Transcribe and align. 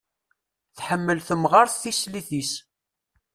Tḥemmel 0.77 1.19
temɣart 1.27 1.77
tislit-is. 1.83 2.51